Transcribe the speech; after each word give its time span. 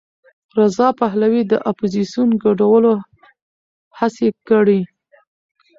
رضا 0.57 0.87
پهلوي 1.01 1.41
د 1.47 1.53
اپوزېسیون 1.71 2.29
ګډولو 2.43 2.93
هڅې 3.97 4.27
کړي. 4.49 4.81